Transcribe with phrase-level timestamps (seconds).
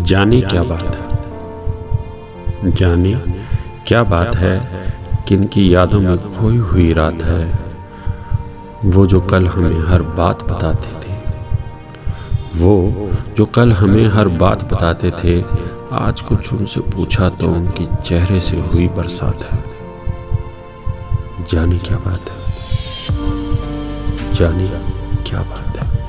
[0.00, 1.10] जाने क्या बात है?
[2.70, 3.12] जाने
[3.86, 4.60] क्या बात है
[5.28, 7.62] किनकी यादों में खोई हुई रात है?
[8.84, 11.12] वो जो कल हमें हर बात बताते थे,
[12.56, 15.40] वो जो कल हमें हर बात बताते थे,
[15.92, 19.62] आज कुछ उनसे पूछा तो उनकी चेहरे से हुई बरसात है।
[21.50, 22.36] जाने क्या बात है?
[24.34, 24.66] जाने
[25.26, 26.01] क्या बात है?